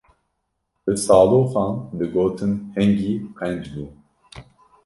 [0.83, 3.83] Bi saloxan digotin hingî qenc bû.